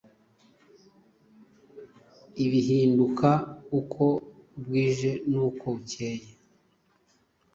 [2.51, 3.29] bihinduka
[3.79, 4.05] uko
[4.63, 6.27] bwije n’uko bukeye”.